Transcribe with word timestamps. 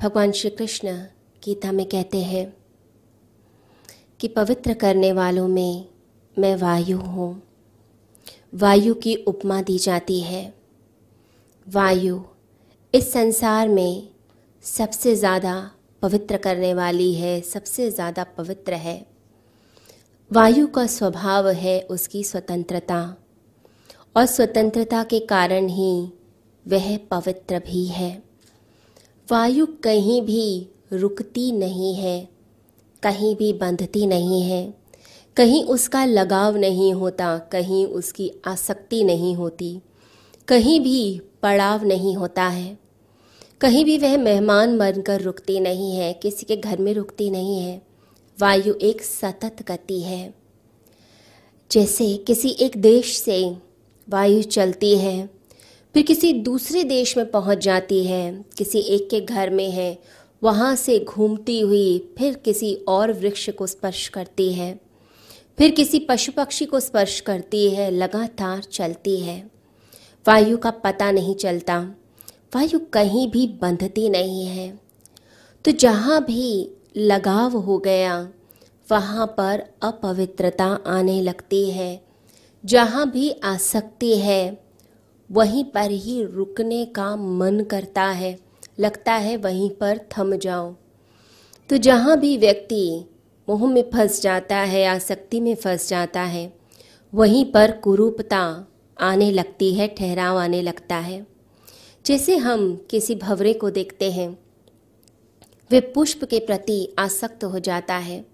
भगवान 0.00 0.30
श्री 0.32 0.50
कृष्ण 0.50 0.92
गीता 1.42 1.70
में 1.72 1.84
कहते 1.88 2.18
हैं 2.22 2.44
कि 4.20 4.28
पवित्र 4.28 4.74
करने 4.74 5.12
वालों 5.12 5.48
में 5.48 5.84
मैं 6.36 6.54
वायु 6.56 6.98
हूँ। 6.98 7.42
वायु 8.54 8.94
की 8.94 9.14
उपमा 9.14 9.60
दी 9.62 9.78
जाती 9.78 10.20
है। 10.20 10.42
वायु 11.66 12.20
इस 12.94 13.12
संसार 13.12 13.68
में 13.68 14.08
सबसे 14.64 15.14
ज़्यादा 15.16 15.70
पवित्र 16.02 16.36
करने 16.36 16.72
वाली 16.74 17.12
है, 17.14 17.40
सबसे 17.40 17.90
ज़्यादा 17.90 18.24
पवित्र 18.38 18.74
है। 18.74 19.06
वायु 20.32 20.66
का 20.66 20.86
स्वभाव 20.86 21.48
है 21.48 21.80
उसकी 21.80 22.24
स्वतंत्रता 22.24 23.02
और 24.16 24.26
स्वतंत्रता 24.26 25.04
के 25.04 25.20
कारण 25.26 25.68
ही 25.68 25.92
वह 26.66 26.96
पवित्र 27.10 27.58
भी 27.58 27.86
है। 27.86 28.29
वायु 29.32 29.66
कहीं 29.66 30.22
भी 30.22 30.68
रुकती 30.92 31.52
नहीं 31.52 31.94
है, 31.94 32.28
कहीं 33.02 33.36
भी 33.36 33.52
बंधती 33.52 34.06
नहीं 34.06 34.42
है, 34.42 34.74
कहीं 35.36 35.64
उसका 35.64 36.04
लगाव 36.04 36.56
नहीं 36.56 36.94
होता, 36.94 37.38
कहीं 37.38 37.86
उसकी 37.86 38.32
आसक्ति 38.46 39.04
नहीं 39.04 39.34
होती, 39.36 39.80
कहीं 40.48 40.80
भी 40.80 41.20
पड़ाव 41.42 41.84
नहीं 41.84 42.16
होता 42.16 42.42
है, 42.42 42.78
कहीं 43.60 43.84
भी 43.84 43.98
वह 43.98 44.16
मेहमान 44.16 44.78
बनकर 44.78 45.20
रुकती 45.20 45.60
नहीं 45.60 45.96
है, 45.96 46.12
किसी 46.12 46.46
के 46.46 46.56
घर 46.56 46.78
में 46.78 46.94
रुकती 46.94 47.30
नहीं 47.30 47.58
है, 47.58 47.82
वायु 48.40 48.74
एक 48.74 49.02
सतत 49.02 49.56
गति 49.68 50.00
है। 50.00 50.34
जैसे 51.70 52.16
किसी 52.16 52.48
एक 52.48 52.76
देश 52.76 53.18
से 53.18 53.56
वायु 54.08 54.42
चलती 54.42 54.98
है 54.98 55.39
फिर 55.94 56.02
किसी 56.02 56.32
दूसरे 56.32 56.84
देश 56.84 57.16
में 57.16 57.30
पहुँच 57.30 57.58
जाती 57.58 58.04
है, 58.04 58.44
किसी 58.58 58.78
एक 58.78 59.10
के 59.10 59.20
घर 59.20 59.50
में 59.50 59.70
है, 59.70 59.98
वहाँ 60.42 60.76
से 60.76 60.98
घूमती 60.98 61.60
हुई 61.60 62.14
फिर 62.18 62.34
किसी 62.34 62.74
और 62.88 63.12
वृक्ष 63.12 63.50
को 63.50 63.66
स्पर्श 63.66 64.08
करती 64.08 64.52
है। 64.52 64.80
फिर 65.58 65.70
किसी 65.70 65.98
पशु 65.98 66.32
पक्षी 66.32 66.64
को 66.64 66.80
स्पर्श 66.80 67.20
करती 67.20 67.70
है, 67.70 67.90
लगातार 67.90 68.62
चलती 68.62 69.20
है। 69.20 69.50
वायु 70.28 70.58
का 70.58 70.70
पता 70.70 71.10
नहीं 71.10 71.34
चलता, 71.34 71.80
वायु 72.54 72.78
कहीं 72.78 73.30
भी 73.30 73.46
बंधती 73.62 74.08
नहीं 74.08 74.46
है। 74.46 74.80
तो 75.64 75.72
जहाँ 75.72 76.24
भी 76.24 76.70
लगाव 76.96 77.56
हो 77.56 77.78
गया, 77.78 78.28
वहाँ 78.90 79.26
पर 79.26 79.64
अपवित्रता 79.82 80.78
आने 80.86 81.22
लगती 81.22 81.70
है। 81.70 82.04
जहाँ 82.64 83.10
भी 83.10 83.30
आसक्ति 83.30 84.18
है 84.18 84.69
वहीं 85.30 85.64
पर 85.64 85.90
ही 85.90 86.22
रुकने 86.24 86.84
का 86.86 87.14
मन 87.16 87.60
करता 87.70 88.04
है। 88.04 88.38
लगता 88.80 89.12
है 89.14 89.36
वहीं 89.36 89.70
पर 89.70 90.00
थम 90.12 90.36
जाओ 90.36 90.74
तो 91.70 91.76
जहाँ 91.76 92.18
भी 92.20 92.36
व्यक्ति 92.36 93.04
मोह 93.48 93.66
में 93.66 93.82
फंस 93.90 94.20
जाता 94.22 94.56
है, 94.56 94.84
आसक्ति 94.86 95.40
में 95.40 95.54
फंस 95.54 95.88
जाता 95.88 96.20
है, 96.22 96.52
वहीं 97.12 97.44
पर 97.52 97.70
कुरूपता 97.78 98.42
आने 98.96 99.30
लगती 99.32 99.72
है, 99.74 99.88
ठहराव 99.88 100.38
आने 100.38 100.62
लगता 100.62 100.96
है। 100.96 101.26
जैसे 102.04 102.36
हम 102.36 102.74
किसी 102.90 103.14
भवरे 103.14 103.52
को 103.52 103.70
देखते 103.70 104.10
हैं, 104.12 104.28
वे 105.70 105.80
पुष्प 105.94 106.24
के 106.24 106.38
प्रति 106.38 106.94
आसक्त 106.98 107.44
हो 107.44 107.58
जाता 107.58 107.96
है। 107.98 108.24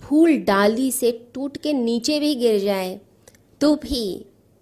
फूल 0.00 0.36
डाली 0.38 0.90
से 0.92 1.10
टूट 1.34 1.56
के 1.56 1.72
नीचे 1.72 2.18
भी 2.20 2.34
गिर 2.34 2.58
जाए 2.60 3.00
तो 3.60 3.74
भी 3.76 4.04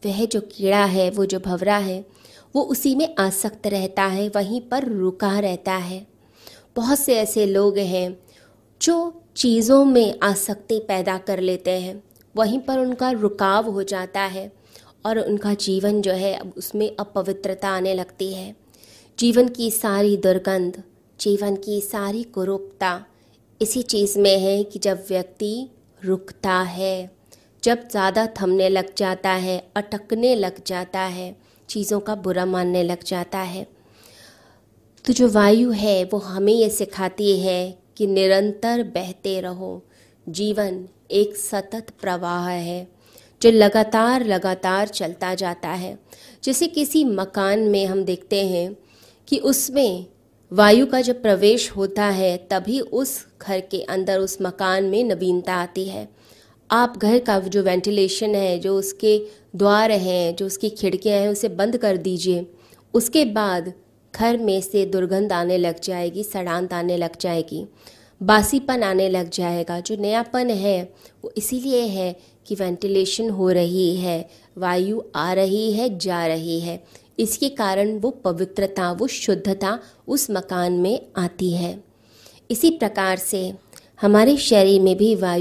वह 0.06 0.24
जो 0.24 0.40
कीड़ा 0.40 0.84
है, 0.84 1.10
वो 1.10 1.26
जो 1.26 1.40
भवरा 1.40 1.76
है, 1.76 2.06
वो 2.56 2.62
उसी 2.62 2.94
में 2.94 3.14
आसक्त 3.18 3.66
रहता 3.66 4.04
है, 4.04 4.28
वहीं 4.28 4.60
पर 4.60 4.84
रुका 4.84 5.38
रहता 5.38 5.72
है। 5.72 6.06
बहुत 6.76 6.98
से 6.98 7.14
ऐसे 7.14 7.46
लोग 7.46 7.78
हैं 7.78 8.18
जो 8.82 9.22
चीज़ों 9.36 9.84
में 9.84 10.18
आसक्ति 10.22 10.78
पैदा 10.78 11.18
कर 11.18 11.40
लेते 11.40 11.70
हैं। 11.70 12.02
वहीं 12.36 12.58
पर 12.58 12.78
उनका 12.78 13.10
रुकाव 13.10 13.70
हो 13.70 13.82
जाता 13.82 14.20
है 14.20 14.52
और 15.06 15.18
उनका 15.18 15.54
जीवन 15.54 16.02
जो 16.02 16.12
है, 16.12 16.34
अब 16.34 16.54
उसमें 16.56 16.96
अपवित्रता 17.00 17.68
आने 17.68 17.94
लगती 17.94 18.34
है। 18.34 18.56
जीवन 19.18 19.48
की 19.48 19.70
सारी 19.70 20.16
दुर्गंध, 20.16 20.82
जीवन 21.20 21.56
की 21.56 21.80
सारी 21.80 22.22
कुरूपता 22.22 23.06
इसी 23.62 23.82
चीज़ 23.82 24.18
में 24.18 24.38
है 24.38 24.64
कि 24.64 24.78
जब 24.78 25.04
व्यक्ति 25.08 25.68
रुकता 26.04 26.60
है। 26.60 27.19
जब 27.64 27.88
ज़्यादा 27.88 28.26
थमने 28.26 28.68
लग 28.68 28.94
जाता 28.96 29.30
है, 29.30 29.70
अटकने 29.76 30.34
लग 30.34 30.62
जाता 30.66 31.00
है, 31.00 31.36
चीज़ों 31.68 32.00
का 32.00 32.14
बुरा 32.14 32.46
मानने 32.46 32.82
लग 32.82 33.04
जाता 33.04 33.38
है। 33.38 33.66
तो 35.04 35.12
जो 35.12 35.28
वायु 35.28 35.70
है, 35.70 36.04
वो 36.04 36.18
हमें 36.18 36.52
ये 36.52 36.70
सिखाती 36.70 37.40
है 37.40 37.78
कि 37.96 38.06
निरंतर 38.06 38.82
बहते 38.82 39.40
रहो। 39.40 39.82
जीवन 40.28 40.88
एक 41.10 41.36
सतत 41.36 41.86
प्रवाह 42.00 42.48
है, 42.48 42.86
जो 43.42 43.50
लगातार 43.50 44.24
लगातार 44.24 44.88
चलता 44.88 45.34
जाता 45.34 45.68
है। 45.68 45.98
जैसे 46.44 46.66
किसी 46.66 47.04
मकान 47.04 47.60
में 47.60 47.86
हम 47.86 48.04
देखते 48.04 48.46
हैं 48.46 48.76
कि 49.28 49.38
उसमें 49.38 50.06
वायु 50.52 50.86
का 50.86 51.00
जब 51.00 51.22
प्रवेश 51.22 51.70
होता 51.70 52.04
है, 52.04 52.36
तभी 52.50 52.80
उस 52.80 53.26
घर 53.42 53.60
के 53.60 53.82
अंदर, 53.82 54.18
उस 54.18 54.38
मकान 54.42 54.84
में 54.84 55.04
नवीनता 55.04 55.54
आती 55.54 55.84
है। 55.84 56.08
आप 56.70 56.98
घर 56.98 57.18
का 57.18 57.38
जो 57.38 57.62
वेंटिलेशन 57.62 58.34
है, 58.34 58.58
जो 58.58 58.76
उसके 58.76 59.26
द्वार 59.56 59.90
हैं, 59.90 60.36
जो 60.36 60.46
उसकी 60.46 60.70
खिड़कियाँ 60.70 61.18
हैं, 61.20 61.28
उसे 61.28 61.48
बंद 61.48 61.76
कर 61.76 61.96
दीजिए। 61.96 62.46
उसके 62.94 63.24
बाद 63.24 63.72
घर 64.14 64.38
में 64.38 64.60
से 64.60 64.86
दुर्गंध 64.86 65.32
आने 65.32 65.58
लग 65.58 65.80
जाएगी, 65.80 66.24
सड़ांत 66.24 66.72
आने 66.72 66.96
लग 66.96 67.10
जाएगी, 67.20 67.66
बासीपन 68.22 68.82
आने 68.82 69.08
लग 69.08 69.30
जाएगा। 69.30 69.80
जो 69.80 69.96
नयापन 69.96 70.50
है, 70.50 70.92
वो 71.24 71.32
इसीलिए 71.36 71.80
है 71.80 72.16
कि 72.46 72.54
वेंटिलेशन 72.54 73.30
हो 73.30 73.50
रही 73.50 73.96
है, 73.96 74.28
वायु 74.58 75.02
आ 75.14 75.32
रही 75.32 75.72
है, 75.72 75.98
जा 75.98 76.26
रही 76.26 76.60
है। 76.60 76.84
इसके 77.18 77.48
कारण 77.48 77.98
वो 77.98 78.10
पवित्रता, 78.10 78.92
वो 78.92 79.06
शुद्धता 79.06 79.78
उस 80.08 80.30
मकान 80.30 80.72
में 80.72 81.06
आती 81.16 81.50
है। 81.50 81.84
इसी 82.50 82.70
प्रकार 82.70 83.16
से 83.16 83.54
हमारे 84.00 84.36
शरीर 84.36 84.80
में 84.80 84.96
भी 84.96 85.14
वायु 85.14 85.28